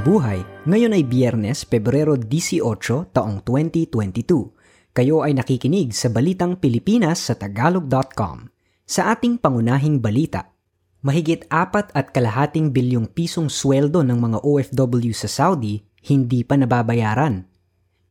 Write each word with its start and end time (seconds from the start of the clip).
Mabuhay! 0.00 0.64
Ngayon 0.64 0.96
ay 0.96 1.04
Biyernes, 1.04 1.68
Pebrero 1.68 2.16
18, 2.16 2.64
taong 3.12 3.44
2022. 3.44 4.96
Kayo 4.96 5.20
ay 5.20 5.36
nakikinig 5.36 5.92
sa 5.92 6.08
Balitang 6.08 6.56
Pilipinas 6.56 7.28
sa 7.28 7.36
Tagalog.com. 7.36 8.48
Sa 8.88 9.12
ating 9.12 9.36
pangunahing 9.36 10.00
balita, 10.00 10.56
mahigit 11.04 11.44
apat 11.52 11.92
at 11.92 12.16
kalahating 12.16 12.72
bilyong 12.72 13.12
pisong 13.12 13.52
sweldo 13.52 14.00
ng 14.00 14.16
mga 14.16 14.38
OFW 14.40 15.12
sa 15.12 15.28
Saudi 15.28 15.84
hindi 16.08 16.48
pa 16.48 16.56
nababayaran. 16.56 17.44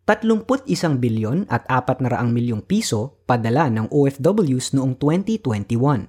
31 0.06 0.46
bilyon 1.02 1.50
at 1.50 1.66
400 1.66 2.06
milyong 2.30 2.70
piso 2.70 3.18
padala 3.26 3.66
ng 3.66 3.90
OFWs 3.90 4.78
noong 4.78 4.94
2021. 4.94 6.06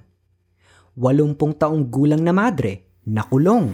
80 0.93 1.57
taong 1.57 1.89
gulang 1.89 2.21
na 2.21 2.37
madre, 2.37 3.01
nakulong. 3.09 3.73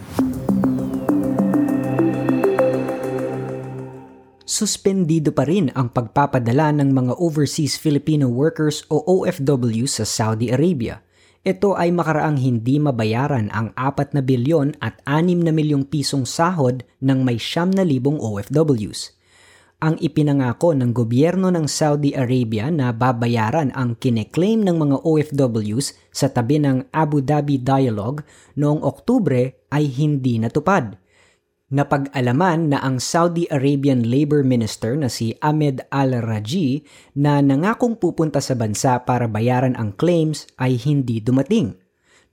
Suspendido 4.47 5.35
pa 5.35 5.43
rin 5.43 5.75
ang 5.75 5.91
pagpapadala 5.91 6.71
ng 6.79 6.95
mga 6.95 7.13
overseas 7.19 7.75
Filipino 7.75 8.31
workers 8.31 8.87
o 8.87 9.03
OFW 9.03 9.91
sa 9.91 10.07
Saudi 10.07 10.55
Arabia. 10.55 11.03
Ito 11.43 11.75
ay 11.75 11.91
makaraang 11.91 12.39
hindi 12.39 12.79
mabayaran 12.79 13.51
ang 13.51 13.75
4 13.75 14.15
na 14.15 14.23
bilyon 14.23 14.79
at 14.79 15.03
6 15.03 15.47
na 15.47 15.51
milyong 15.51 15.91
pisong 15.91 16.27
sahod 16.27 16.87
ng 17.03 17.19
may 17.27 17.39
siyam 17.43 17.75
na 17.75 17.83
libong 17.83 18.19
OFWs. 18.23 19.15
Ang 19.77 20.01
ipinangako 20.01 20.73
ng 20.73 20.91
gobyerno 20.95 21.53
ng 21.53 21.69
Saudi 21.69 22.17
Arabia 22.17 22.73
na 22.73 22.97
babayaran 22.97 23.75
ang 23.77 23.93
kineklaim 23.99 24.65
ng 24.65 24.73
mga 24.73 24.97
OFWs 25.05 25.93
sa 26.09 26.33
tabi 26.33 26.57
ng 26.63 26.89
Abu 26.97 27.21
Dhabi 27.21 27.61
Dialogue 27.61 28.25
noong 28.57 28.81
Oktubre 28.81 29.69
ay 29.69 29.85
hindi 29.91 30.41
natupad 30.41 30.97
Napag-alaman 31.67 32.71
na 32.71 32.79
ang 32.79 33.03
Saudi 33.03 33.51
Arabian 33.51 34.07
Labor 34.07 34.47
Minister 34.47 34.95
na 34.95 35.11
si 35.11 35.35
Ahmed 35.43 35.83
Al-Raji 35.91 36.87
na 37.19 37.43
nangakong 37.43 37.99
pupunta 37.99 38.39
sa 38.39 38.55
bansa 38.55 39.03
para 39.03 39.27
bayaran 39.27 39.75
ang 39.75 39.91
claims 39.99 40.47
ay 40.63 40.79
hindi 40.79 41.19
dumating. 41.19 41.75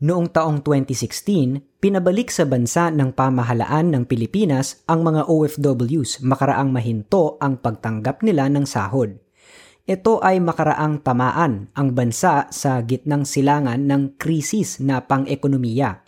Noong 0.05 0.29
taong 0.29 0.61
2016, 0.61 1.81
pinabalik 1.81 2.29
sa 2.29 2.45
bansa 2.45 2.93
ng 2.93 3.09
pamahalaan 3.09 3.89
ng 3.97 4.03
Pilipinas 4.05 4.85
ang 4.85 5.01
mga 5.01 5.25
OFWs 5.25 6.21
makaraang 6.21 6.69
mahinto 6.69 7.41
ang 7.41 7.57
pagtanggap 7.57 8.21
nila 8.21 8.53
ng 8.53 8.69
sahod. 8.69 9.17
Ito 9.89 10.21
ay 10.21 10.45
makaraang 10.45 11.01
tamaan 11.01 11.73
ang 11.73 11.97
bansa 11.97 12.53
sa 12.53 12.77
gitnang 12.85 13.25
silangan 13.25 13.81
ng 13.81 14.13
krisis 14.21 14.77
na 14.77 15.01
pang-ekonomiya 15.01 16.02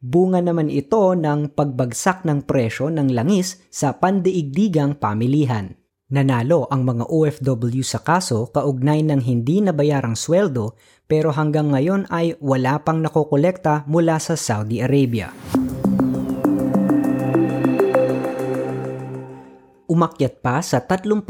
Bunga 0.00 0.40
naman 0.40 0.72
ito 0.72 1.12
ng 1.12 1.52
pagbagsak 1.52 2.24
ng 2.24 2.48
presyo 2.48 2.88
ng 2.88 3.12
langis 3.12 3.60
sa 3.68 4.00
pandiigdigang 4.00 4.96
pamilihan. 4.96 5.76
Nanalo 6.08 6.64
ang 6.72 6.88
mga 6.88 7.04
OFW 7.04 7.84
sa 7.84 8.00
kaso 8.00 8.48
kaugnay 8.48 9.04
ng 9.04 9.20
hindi 9.20 9.60
nabayarang 9.60 10.16
sweldo 10.16 10.80
pero 11.04 11.36
hanggang 11.36 11.76
ngayon 11.76 12.08
ay 12.08 12.32
wala 12.40 12.80
pang 12.80 13.04
nakokolekta 13.04 13.84
mula 13.92 14.16
sa 14.16 14.40
Saudi 14.40 14.80
Arabia. 14.80 15.36
Umakyat 19.90 20.38
pa 20.38 20.62
sa 20.62 20.86
31 20.86 21.26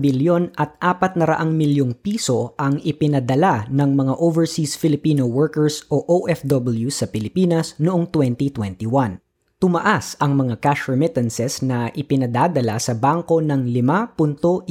bilyon 0.00 0.56
at 0.56 0.80
400 0.80 1.44
milyong 1.52 2.00
piso 2.00 2.56
ang 2.56 2.80
ipinadala 2.80 3.68
ng 3.68 3.90
mga 3.92 4.16
overseas 4.16 4.80
Filipino 4.80 5.28
workers 5.28 5.84
o 5.92 6.00
OFW 6.08 6.88
sa 6.88 7.12
Pilipinas 7.12 7.76
noong 7.76 8.08
2021. 8.08 9.20
Tumaas 9.60 10.16
ang 10.22 10.38
mga 10.38 10.56
cash 10.62 10.88
remittances 10.88 11.60
na 11.60 11.92
ipinadadala 11.92 12.80
sa 12.80 12.96
bangko 12.96 13.44
ng 13.44 13.68
5.1% 13.68 14.70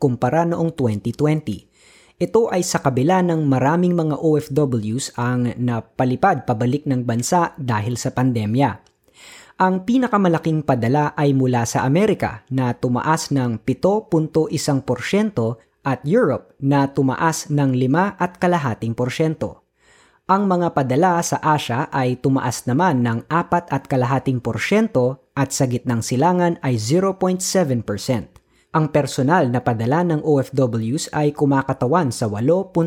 kumpara 0.00 0.42
noong 0.42 0.74
2020. 0.74 2.18
Ito 2.18 2.50
ay 2.50 2.66
sa 2.66 2.82
kabila 2.82 3.22
ng 3.22 3.46
maraming 3.46 3.94
mga 3.94 4.18
OFWs 4.18 5.14
ang 5.14 5.54
napalipad 5.54 6.42
pabalik 6.42 6.82
ng 6.82 7.06
bansa 7.06 7.54
dahil 7.54 7.94
sa 7.94 8.10
pandemya. 8.10 8.97
Ang 9.58 9.82
pinakamalaking 9.82 10.62
padala 10.62 11.18
ay 11.18 11.34
mula 11.34 11.66
sa 11.66 11.82
Amerika 11.82 12.46
na 12.46 12.78
tumaas 12.78 13.34
ng 13.34 13.58
7.1% 13.66 14.54
at 15.82 15.98
Europe 16.06 16.54
na 16.62 16.86
tumaas 16.86 17.50
ng 17.50 17.74
5 17.74 18.22
at 18.22 18.38
kalahating 18.38 18.94
porsyento. 18.94 19.66
Ang 20.30 20.46
mga 20.46 20.78
padala 20.78 21.18
sa 21.26 21.42
Asia 21.42 21.90
ay 21.90 22.22
tumaas 22.22 22.70
naman 22.70 23.02
ng 23.02 23.26
4 23.26 23.74
at 23.74 23.90
kalahating 23.90 24.38
porsyento 24.38 25.26
at 25.34 25.50
sa 25.50 25.66
gitnang 25.66 26.06
silangan 26.06 26.62
ay 26.62 26.78
0.7%. 26.78 27.42
Ang 28.78 28.86
personal 28.94 29.50
na 29.50 29.58
padala 29.58 30.06
ng 30.06 30.22
OFWs 30.22 31.10
ay 31.10 31.34
kumakatawan 31.34 32.14
sa 32.14 32.30
8.7% 32.30 32.78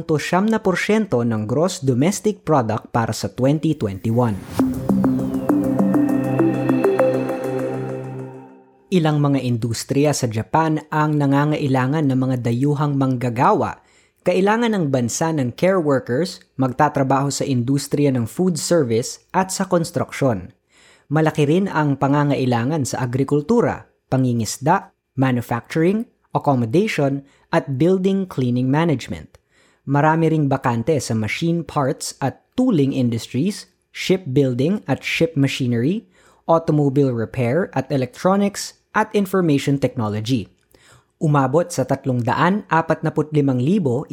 ng 1.20 1.42
gross 1.44 1.84
domestic 1.84 2.48
product 2.48 2.96
para 2.96 3.12
sa 3.12 3.28
2021. 3.28 5.11
Ilang 8.92 9.24
mga 9.24 9.40
industriya 9.40 10.12
sa 10.12 10.28
Japan 10.28 10.76
ang 10.92 11.16
nangangailangan 11.16 12.12
ng 12.12 12.20
mga 12.28 12.44
dayuhang 12.44 13.00
manggagawa. 13.00 13.80
Kailangan 14.28 14.76
ng 14.76 14.86
bansa 14.92 15.32
ng 15.32 15.56
care 15.56 15.80
workers 15.80 16.44
magtatrabaho 16.60 17.32
sa 17.32 17.48
industriya 17.48 18.12
ng 18.12 18.28
food 18.28 18.60
service 18.60 19.24
at 19.32 19.48
sa 19.48 19.64
konstruksyon. 19.72 20.52
Malaki 21.08 21.48
rin 21.48 21.72
ang 21.72 21.96
pangangailangan 21.96 22.84
sa 22.84 23.08
agrikultura, 23.08 23.88
pangingisda, 24.12 24.92
manufacturing, 25.16 26.04
accommodation, 26.36 27.24
at 27.56 27.80
building 27.80 28.28
cleaning 28.28 28.68
management. 28.68 29.40
Marami 29.88 30.36
ring 30.36 30.52
bakante 30.52 31.00
sa 31.00 31.16
machine 31.16 31.64
parts 31.64 32.20
at 32.20 32.44
tooling 32.60 32.92
industries, 32.92 33.72
shipbuilding 33.96 34.84
at 34.84 35.00
ship 35.00 35.40
machinery, 35.40 36.12
automobile 36.44 37.16
repair 37.16 37.72
at 37.72 37.88
electronics, 37.88 38.81
at 38.92 39.16
Information 39.16 39.80
Technology. 39.80 40.52
Umabot 41.22 41.70
sa 41.70 41.86
345,150 41.86 44.10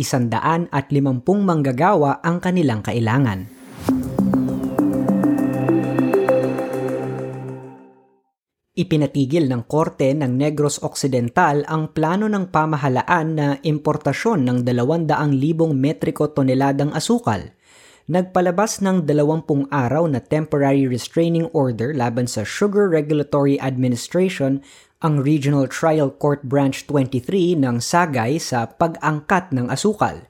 manggagawa 1.41 2.21
ang 2.21 2.37
kanilang 2.39 2.85
kailangan. 2.85 3.49
Ipinatigil 8.79 9.51
ng 9.51 9.67
Korte 9.67 10.15
ng 10.15 10.39
Negros 10.39 10.79
Occidental 10.87 11.67
ang 11.67 11.91
plano 11.91 12.31
ng 12.31 12.47
pamahalaan 12.47 13.29
na 13.35 13.59
importasyon 13.59 14.47
ng 14.47 14.59
200,000 14.63 15.75
metriko 15.75 16.31
toneladang 16.31 16.95
asukal 16.95 17.58
nagpalabas 18.09 18.81
ng 18.81 19.05
20 19.05 19.69
araw 19.69 20.09
na 20.09 20.17
temporary 20.17 20.89
restraining 20.89 21.45
order 21.53 21.93
laban 21.93 22.25
sa 22.25 22.41
Sugar 22.41 22.89
Regulatory 22.89 23.61
Administration 23.61 24.65
ang 25.05 25.21
Regional 25.21 25.69
Trial 25.69 26.09
Court 26.17 26.41
Branch 26.41 26.75
23 26.75 27.61
ng 27.61 27.77
Sagay 27.79 28.41
sa 28.41 28.65
pag-angkat 28.65 29.53
ng 29.53 29.69
asukal. 29.69 30.25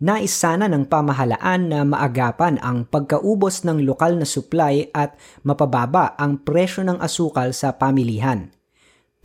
Nais 0.00 0.32
sana 0.32 0.72
ng 0.72 0.88
pamahalaan 0.88 1.68
na 1.68 1.84
maagapan 1.84 2.56
ang 2.64 2.88
pagkaubos 2.88 3.60
ng 3.62 3.84
lokal 3.84 4.16
na 4.16 4.24
supply 4.24 4.88
at 4.96 5.12
mapababa 5.44 6.16
ang 6.16 6.40
presyo 6.40 6.80
ng 6.82 6.98
asukal 6.98 7.52
sa 7.52 7.76
pamilihan 7.76 8.57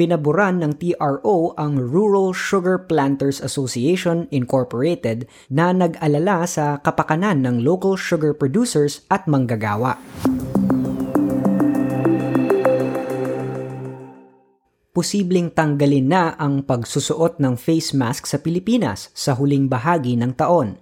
pinaboran 0.03 0.59
ng 0.59 0.75
TRO 0.75 1.55
ang 1.55 1.79
Rural 1.79 2.35
Sugar 2.35 2.75
Planters 2.91 3.39
Association 3.39 4.27
Incorporated 4.35 5.31
na 5.47 5.71
nag-alala 5.71 6.43
sa 6.43 6.83
kapakanan 6.83 7.39
ng 7.47 7.63
local 7.63 7.95
sugar 7.95 8.35
producers 8.35 9.07
at 9.07 9.31
manggagawa. 9.31 9.95
Posibleng 14.91 15.55
tanggalin 15.55 16.03
na 16.11 16.35
ang 16.35 16.67
pagsusuot 16.67 17.39
ng 17.39 17.55
face 17.55 17.95
mask 17.95 18.27
sa 18.27 18.43
Pilipinas 18.43 19.07
sa 19.15 19.39
huling 19.39 19.71
bahagi 19.71 20.19
ng 20.19 20.35
taon. 20.35 20.75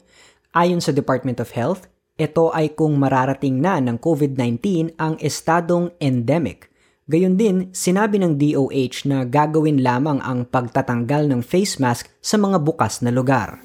Ayon 0.57 0.81
sa 0.81 0.89
Department 0.89 1.37
of 1.37 1.53
Health, 1.53 1.85
ito 2.17 2.49
ay 2.49 2.73
kung 2.73 2.97
mararating 2.97 3.61
na 3.61 3.77
ng 3.77 4.01
COVID-19 4.01 4.97
ang 4.97 5.21
estadong 5.21 5.93
endemic 6.01 6.70
Gayon 7.11 7.35
din, 7.35 7.67
sinabi 7.75 8.23
ng 8.23 8.39
DOH 8.39 9.03
na 9.03 9.27
gagawin 9.27 9.83
lamang 9.83 10.23
ang 10.23 10.47
pagtatanggal 10.47 11.27
ng 11.27 11.41
face 11.43 11.75
mask 11.75 12.07
sa 12.23 12.39
mga 12.39 12.63
bukas 12.63 13.03
na 13.03 13.11
lugar. 13.11 13.59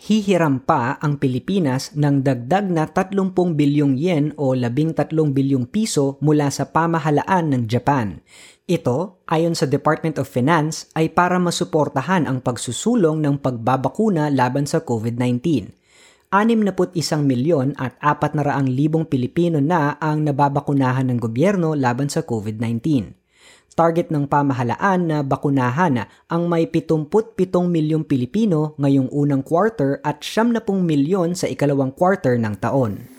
Hihiram 0.00 0.64
pa 0.64 0.96
ang 0.96 1.20
Pilipinas 1.20 1.92
ng 1.92 2.24
dagdag 2.24 2.72
na 2.72 2.88
30 2.88 3.36
bilyong 3.52 4.00
yen 4.00 4.32
o 4.40 4.56
13 4.56 5.12
bilyong 5.12 5.68
piso 5.68 6.16
mula 6.24 6.48
sa 6.48 6.72
pamahalaan 6.72 7.52
ng 7.52 7.62
Japan. 7.68 8.24
Ito, 8.64 9.20
ayon 9.28 9.52
sa 9.52 9.68
Department 9.68 10.16
of 10.16 10.24
Finance, 10.24 10.88
ay 10.96 11.12
para 11.12 11.36
masuportahan 11.36 12.24
ang 12.24 12.40
pagsusulong 12.40 13.20
ng 13.20 13.44
pagbabakuna 13.44 14.32
laban 14.32 14.64
sa 14.64 14.80
COVID-19. 14.80 15.79
61 16.30 17.26
milyon 17.26 17.74
at 17.74 17.98
400 17.98 18.70
libong 18.70 19.02
Pilipino 19.02 19.58
na 19.58 19.98
ang 19.98 20.22
nababakunahan 20.22 21.10
ng 21.10 21.18
gobyerno 21.18 21.74
laban 21.74 22.06
sa 22.06 22.22
COVID-19. 22.22 23.18
Target 23.74 24.14
ng 24.14 24.30
pamahalaan 24.30 25.10
na 25.10 25.18
bakunahan 25.26 26.06
ang 26.30 26.42
may 26.46 26.70
77 26.70 27.10
milyong 27.66 28.06
Pilipino 28.06 28.78
ngayong 28.78 29.10
unang 29.10 29.42
quarter 29.42 29.98
at 30.06 30.22
70 30.22 30.62
milyon 30.78 31.34
sa 31.34 31.50
ikalawang 31.50 31.90
quarter 31.90 32.38
ng 32.38 32.54
taon. 32.62 33.10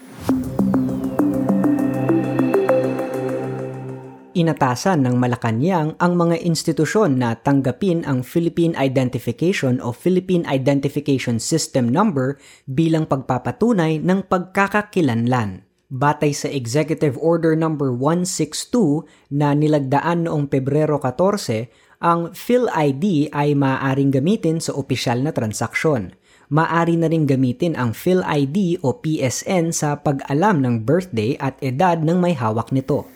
Inatasan 4.31 5.03
ng 5.03 5.19
Malacanang 5.19 5.99
ang 5.99 6.13
mga 6.15 6.39
institusyon 6.39 7.19
na 7.19 7.35
tanggapin 7.35 8.07
ang 8.07 8.23
Philippine 8.23 8.71
Identification 8.79 9.83
o 9.83 9.91
Philippine 9.91 10.47
Identification 10.47 11.35
System 11.35 11.91
Number 11.91 12.39
bilang 12.63 13.11
pagpapatunay 13.11 13.99
ng 13.99 14.31
pagkakakilanlan. 14.31 15.67
Batay 15.91 16.31
sa 16.31 16.47
Executive 16.47 17.19
Order 17.19 17.59
No. 17.59 17.75
162 17.75 19.03
na 19.35 19.51
nilagdaan 19.51 20.23
noong 20.23 20.47
Pebrero 20.47 20.95
14, 20.95 21.99
ang 21.99 22.31
PhilID 22.31 23.35
ay 23.35 23.51
maaaring 23.51 24.15
gamitin 24.15 24.63
sa 24.63 24.71
opisyal 24.79 25.27
na 25.27 25.35
transaksyon. 25.35 26.15
Maari 26.47 26.95
na 26.95 27.11
rin 27.11 27.27
gamitin 27.27 27.75
ang 27.75 27.91
PhilID 27.91 28.79
o 28.79 28.95
PSN 28.95 29.75
sa 29.75 29.99
pag-alam 29.99 30.63
ng 30.63 30.87
birthday 30.87 31.35
at 31.35 31.59
edad 31.59 31.99
ng 31.99 32.15
may 32.15 32.31
hawak 32.31 32.71
nito. 32.71 33.11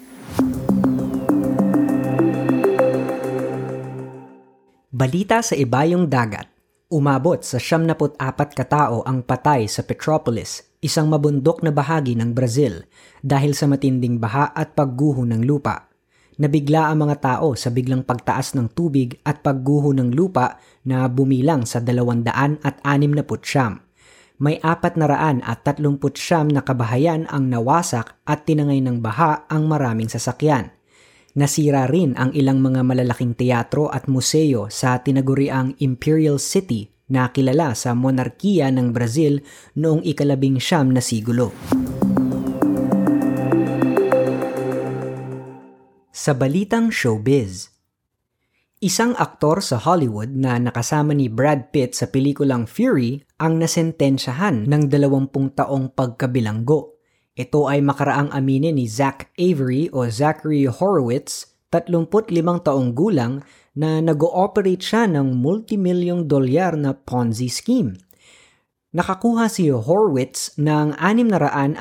Balita 4.96 5.44
sa 5.44 5.60
ibayong 5.60 6.08
dagat. 6.08 6.48
Umabot 6.88 7.44
sa 7.44 7.60
74 7.60 8.16
katao 8.56 9.04
ang 9.04 9.28
patay 9.28 9.68
sa 9.68 9.84
Petropolis, 9.84 10.72
isang 10.80 11.12
mabundok 11.12 11.60
na 11.68 11.76
bahagi 11.76 12.16
ng 12.16 12.32
Brazil, 12.32 12.88
dahil 13.20 13.52
sa 13.52 13.68
matinding 13.68 14.24
baha 14.24 14.56
at 14.56 14.72
pagguho 14.72 15.28
ng 15.28 15.44
lupa. 15.44 15.92
Nabigla 16.40 16.88
ang 16.88 17.04
mga 17.04 17.20
tao 17.20 17.60
sa 17.60 17.76
biglang 17.76 18.08
pagtaas 18.08 18.56
ng 18.56 18.72
tubig 18.72 19.20
at 19.28 19.44
pagguho 19.44 19.92
ng 19.92 20.16
lupa 20.16 20.64
na 20.88 21.12
bumilang 21.12 21.68
sa 21.68 21.84
200 21.84 22.64
at 22.64 22.80
69. 22.80 23.20
May 24.40 24.64
apat 24.64 24.96
na 24.96 25.12
raan 25.12 25.44
at 25.44 25.68
39 25.68 26.56
na 26.56 26.64
kabahayan 26.64 27.28
ang 27.28 27.52
nawasak 27.52 28.16
at 28.24 28.48
tinangay 28.48 28.80
ng 28.80 29.04
baha 29.04 29.44
ang 29.52 29.68
maraming 29.68 30.08
sasakyan. 30.08 30.75
Nasira 31.36 31.84
rin 31.92 32.16
ang 32.16 32.32
ilang 32.32 32.64
mga 32.64 32.80
malalaking 32.88 33.36
teatro 33.36 33.92
at 33.92 34.08
museo 34.08 34.72
sa 34.72 35.04
tinaguriang 35.04 35.76
Imperial 35.84 36.40
City 36.40 36.88
na 37.12 37.28
kilala 37.36 37.76
sa 37.76 37.92
monarkiya 37.92 38.72
ng 38.72 38.96
Brazil 38.96 39.44
noong 39.76 40.00
ikalabing 40.08 40.64
siyam 40.64 40.96
na 40.96 41.04
sigulo. 41.04 41.52
Sa 46.16 46.32
balitang 46.32 46.88
showbiz, 46.88 47.76
Isang 48.80 49.16
aktor 49.16 49.64
sa 49.64 49.82
Hollywood 49.82 50.36
na 50.36 50.56
nakasama 50.60 51.16
ni 51.16 51.32
Brad 51.32 51.72
Pitt 51.74 51.96
sa 51.96 52.12
pelikulang 52.12 52.68
Fury 52.68 53.24
ang 53.40 53.58
nasentensyahan 53.58 54.68
ng 54.68 54.92
20 54.92 55.32
taong 55.32 55.96
pagkabilanggo 55.96 56.95
ito 57.36 57.68
ay 57.68 57.84
makaraang 57.84 58.32
aminin 58.32 58.80
ni 58.80 58.88
Zach 58.88 59.28
Avery 59.36 59.92
o 59.92 60.08
Zachary 60.08 60.72
Horowitz, 60.72 61.60
35 61.68 62.64
taong 62.64 62.96
gulang 62.96 63.44
na 63.76 64.00
nag-ooperate 64.00 64.80
siya 64.80 65.04
ng 65.12 65.36
multimilyong 65.36 66.32
dolyar 66.32 66.80
na 66.80 66.96
Ponzi 66.96 67.52
scheme. 67.52 68.00
Nakakuha 68.96 69.52
si 69.52 69.68
Horowitz 69.68 70.56
ng 70.56 70.96
650 70.96 71.76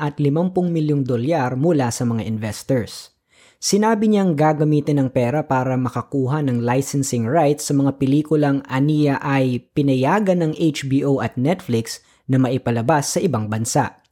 milyong 0.67 1.07
dolyar 1.07 1.55
mula 1.55 1.87
sa 1.87 2.03
mga 2.03 2.27
investors. 2.27 3.15
Sinabi 3.55 4.11
niyang 4.11 4.35
gagamitin 4.35 4.99
ng 4.99 5.09
pera 5.15 5.47
para 5.47 5.79
makakuha 5.79 6.43
ng 6.43 6.59
licensing 6.67 7.23
rights 7.23 7.71
sa 7.71 7.73
mga 7.73 7.95
pelikulang 7.95 8.59
aniya 8.67 9.23
ay 9.23 9.63
pinayagan 9.71 10.43
ng 10.43 10.53
HBO 10.59 11.23
at 11.23 11.39
Netflix 11.39 12.03
na 12.27 12.35
maipalabas 12.35 13.15
sa 13.15 13.23
ibang 13.23 13.47
bansa. 13.47 14.04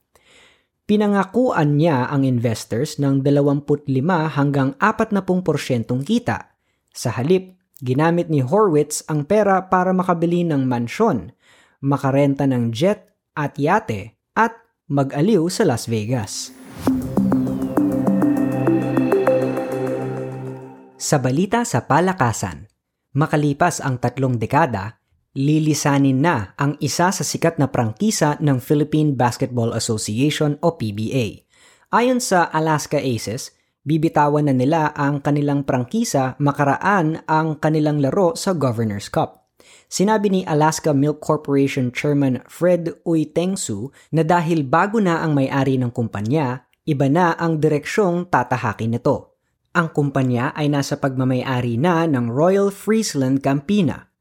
Pinangakuan 0.83 1.79
niya 1.79 2.11
ang 2.11 2.27
investors 2.27 2.99
ng 2.99 3.23
25 3.23 3.87
hanggang 4.35 4.75
40% 4.83 5.87
kita. 6.03 6.59
Sa 6.91 7.15
halip, 7.15 7.55
ginamit 7.79 8.27
ni 8.27 8.43
Horwitz 8.43 9.07
ang 9.07 9.23
pera 9.23 9.71
para 9.71 9.95
makabili 9.95 10.43
ng 10.43 10.67
mansyon, 10.67 11.31
makarenta 11.79 12.43
ng 12.43 12.75
jet 12.75 13.15
at 13.31 13.55
yate, 13.55 14.19
at 14.35 14.59
mag-aliw 14.91 15.47
sa 15.47 15.63
Las 15.63 15.87
Vegas. 15.87 16.51
Sa 20.99 21.17
balita 21.23 21.63
sa 21.63 21.87
palakasan, 21.87 22.67
makalipas 23.15 23.79
ang 23.79 24.03
tatlong 24.03 24.35
dekada, 24.35 24.99
lilisanin 25.33 26.21
na 26.21 26.53
ang 26.61 26.77
isa 26.77 27.09
sa 27.09 27.25
sikat 27.25 27.57
na 27.57 27.65
prangkisa 27.65 28.37
ng 28.37 28.61
Philippine 28.61 29.17
Basketball 29.17 29.73
Association 29.73 30.61
o 30.61 30.77
PBA. 30.77 31.41
Ayon 31.93 32.21
sa 32.21 32.45
Alaska 32.53 33.01
Aces, 33.01 33.53
bibitawan 33.81 34.45
na 34.49 34.53
nila 34.53 34.93
ang 34.93 35.25
kanilang 35.25 35.65
prangkisa 35.65 36.37
makaraan 36.37 37.25
ang 37.25 37.57
kanilang 37.57 37.97
laro 37.97 38.37
sa 38.37 38.53
Governor's 38.53 39.09
Cup. 39.09 39.49
Sinabi 39.89 40.29
ni 40.29 40.41
Alaska 40.45 40.93
Milk 40.93 41.21
Corporation 41.21 41.93
Chairman 41.93 42.41
Fred 42.49 43.01
Uitengsu 43.05 43.93
na 44.13 44.25
dahil 44.25 44.65
bago 44.65 44.97
na 44.97 45.21
ang 45.21 45.37
may-ari 45.37 45.77
ng 45.77 45.93
kumpanya, 45.93 46.65
iba 46.85 47.09
na 47.09 47.33
ang 47.37 47.61
direksyong 47.61 48.29
tatahakin 48.29 48.97
nito. 48.97 49.37
Ang 49.73 49.89
kumpanya 49.89 50.53
ay 50.53 50.69
nasa 50.69 51.01
pagmamayari 51.01 51.81
na 51.81 52.05
ng 52.05 52.29
Royal 52.29 52.69
Friesland 52.69 53.41
Campina 53.41 54.12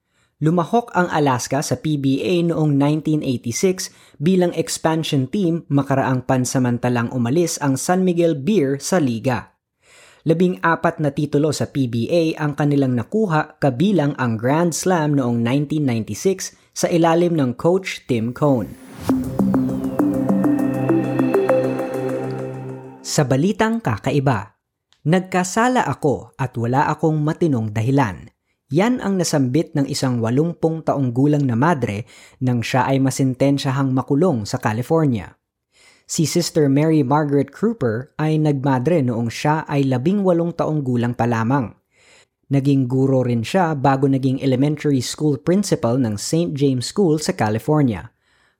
Lumahok 0.43 0.91
ang 0.99 1.07
Alaska 1.07 1.63
sa 1.63 1.79
PBA 1.79 2.43
noong 2.51 2.75
1986 2.75 4.19
bilang 4.19 4.51
expansion 4.59 5.31
team 5.31 5.63
makaraang 5.71 6.27
pansamantalang 6.27 7.15
umalis 7.15 7.63
ang 7.63 7.79
San 7.79 8.03
Miguel 8.03 8.35
Beer 8.35 8.83
sa 8.83 8.99
liga. 8.99 9.55
Labing 10.27 10.59
apat 10.59 10.99
na 10.99 11.15
titulo 11.15 11.55
sa 11.55 11.71
PBA 11.71 12.35
ang 12.43 12.59
kanilang 12.59 12.99
nakuha 12.99 13.63
kabilang 13.63 14.19
ang 14.19 14.35
Grand 14.35 14.75
Slam 14.75 15.15
noong 15.15 15.47
1996 15.47 16.59
sa 16.75 16.91
ilalim 16.91 17.39
ng 17.39 17.55
coach 17.55 18.03
Tim 18.11 18.35
Cone. 18.35 18.75
Sa 22.99 23.23
balitang 23.23 23.79
kakaiba, 23.79 24.59
nagkasala 25.07 25.87
ako 25.87 26.35
at 26.35 26.51
wala 26.59 26.91
akong 26.91 27.23
matinong 27.23 27.71
dahilan– 27.71 28.27
yan 28.73 29.05
ang 29.05 29.21
nasambit 29.21 29.77
ng 29.77 29.85
isang 29.85 30.25
80 30.25 30.89
taong 30.89 31.13
gulang 31.13 31.45
na 31.45 31.53
madre 31.53 32.09
nang 32.41 32.65
siya 32.65 32.89
ay 32.89 33.05
masentensyahang 33.05 33.93
makulong 33.93 34.49
sa 34.49 34.57
California. 34.57 35.37
Si 36.09 36.25
Sister 36.25 36.73
Mary 36.73 37.05
Margaret 37.05 37.53
Kruper 37.53 38.17
ay 38.17 38.41
nagmadre 38.41 39.05
noong 39.05 39.29
siya 39.29 39.69
ay 39.69 39.85
18 39.85 40.57
taong 40.57 40.81
gulang 40.81 41.13
pa 41.13 41.29
lamang. 41.29 41.77
Naging 42.49 42.89
guro 42.89 43.25
rin 43.25 43.45
siya 43.45 43.77
bago 43.77 44.09
naging 44.09 44.41
elementary 44.41 45.05
school 45.05 45.37
principal 45.37 46.01
ng 46.01 46.17
St. 46.17 46.57
James 46.57 46.89
School 46.89 47.21
sa 47.21 47.37
California. 47.37 48.13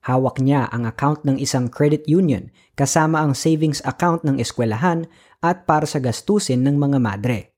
Hawak 0.09 0.41
niya 0.41 0.69
ang 0.73 0.85
account 0.89 1.25
ng 1.25 1.41
isang 1.41 1.73
credit 1.73 2.05
union 2.05 2.53
kasama 2.77 3.21
ang 3.21 3.33
savings 3.33 3.81
account 3.85 4.25
ng 4.29 4.41
eskwelahan 4.41 5.09
at 5.41 5.65
para 5.65 5.85
sa 5.89 6.01
gastusin 6.01 6.65
ng 6.65 6.77
mga 6.77 6.99
madre. 7.01 7.52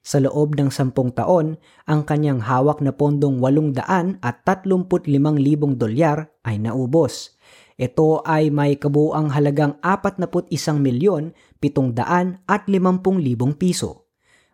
Sa 0.00 0.16
loob 0.16 0.56
ng 0.56 0.72
sampung 0.72 1.12
taon, 1.12 1.60
ang 1.84 2.08
kanyang 2.08 2.40
hawak 2.40 2.80
na 2.80 2.88
pondong 2.96 3.36
800 3.36 4.16
at 4.24 4.36
35,000 4.48 5.76
dolyar 5.76 6.32
ay 6.40 6.56
naubos. 6.56 7.36
Ito 7.76 8.24
ay 8.24 8.48
may 8.48 8.80
kabuang 8.80 9.32
halagang 9.32 9.76
41 9.84 10.52
milyon 10.80 11.36
700 11.60 12.44
at 12.48 12.62
50,000 12.64 13.60
piso. 13.60 14.08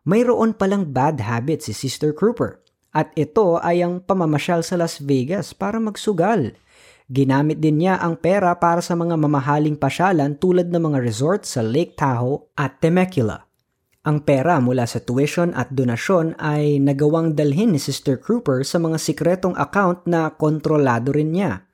Mayroon 0.07 0.55
palang 0.55 0.91
bad 0.95 1.19
habit 1.23 1.67
si 1.67 1.75
Sister 1.75 2.15
Cooper 2.15 2.62
at 2.95 3.11
ito 3.15 3.59
ay 3.62 3.83
ang 3.83 4.03
pamamasyal 4.03 4.67
sa 4.67 4.79
Las 4.79 5.03
Vegas 5.03 5.55
para 5.55 5.79
magsugal. 5.79 6.55
Ginamit 7.07 7.62
din 7.62 7.87
niya 7.87 8.03
ang 8.03 8.19
pera 8.19 8.50
para 8.59 8.83
sa 8.83 8.99
mga 8.99 9.15
mamahaling 9.15 9.79
pasyalan 9.79 10.35
tulad 10.38 10.71
ng 10.71 10.83
mga 10.91 10.99
resort 11.03 11.47
sa 11.47 11.62
Lake 11.62 11.95
Tahoe 11.95 12.50
at 12.59 12.83
Temecula. 12.83 13.46
Ang 14.06 14.22
pera 14.22 14.62
mula 14.62 14.86
sa 14.86 15.02
tuition 15.02 15.50
at 15.58 15.75
donasyon 15.75 16.38
ay 16.38 16.78
nagawang 16.78 17.34
dalhin 17.34 17.75
ni 17.75 17.80
Sister 17.82 18.22
Cooper 18.22 18.62
sa 18.62 18.78
mga 18.78 19.02
sikretong 19.02 19.58
account 19.58 20.06
na 20.06 20.30
kontrolado 20.30 21.10
rin 21.10 21.34
niya. 21.34 21.66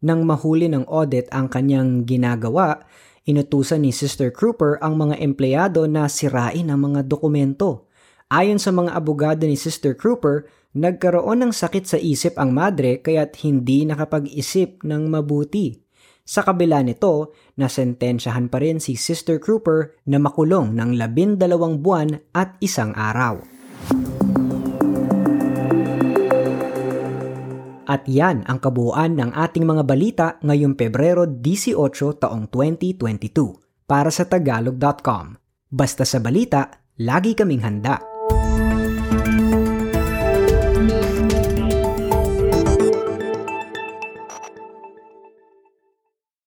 Nang 0.00 0.24
mahuli 0.24 0.72
ng 0.72 0.88
audit 0.88 1.28
ang 1.28 1.52
kanyang 1.52 2.08
ginagawa, 2.08 2.88
inutusan 3.28 3.84
ni 3.84 3.92
Sister 3.92 4.32
Cooper 4.32 4.80
ang 4.80 4.96
mga 4.96 5.20
empleyado 5.20 5.84
na 5.84 6.08
sirain 6.08 6.72
ang 6.72 6.88
mga 6.88 7.04
dokumento. 7.04 7.92
Ayon 8.32 8.56
sa 8.56 8.72
mga 8.72 8.96
abogado 8.96 9.44
ni 9.44 9.60
Sister 9.60 9.92
Cooper, 9.92 10.48
nagkaroon 10.72 11.44
ng 11.44 11.52
sakit 11.52 11.84
sa 11.84 12.00
isip 12.00 12.40
ang 12.40 12.56
madre 12.56 13.04
kaya't 13.04 13.36
hindi 13.44 13.84
nakapag-isip 13.84 14.80
ng 14.88 15.04
mabuti. 15.12 15.83
Sa 16.24 16.40
kabila 16.40 16.80
nito, 16.80 17.36
nasentensyahan 17.60 18.48
pa 18.48 18.56
rin 18.64 18.80
si 18.80 18.96
Sister 18.96 19.36
Cooper 19.36 20.00
na 20.08 20.16
makulong 20.16 20.72
ng 20.72 20.96
labindalawang 20.96 21.84
buwan 21.84 22.16
at 22.32 22.56
isang 22.64 22.96
araw. 22.96 23.44
At 27.84 28.08
yan 28.08 28.48
ang 28.48 28.56
kabuuan 28.64 29.20
ng 29.20 29.36
ating 29.36 29.68
mga 29.68 29.82
balita 29.84 30.26
ngayong 30.40 30.80
Pebrero 30.80 31.28
18 31.28 31.76
taong 32.16 32.48
2022 32.48 33.84
para 33.84 34.08
sa 34.08 34.24
tagalog.com. 34.24 35.36
Basta 35.68 36.08
sa 36.08 36.24
balita, 36.24 36.72
lagi 37.04 37.36
kaming 37.36 37.60
handa. 37.60 38.13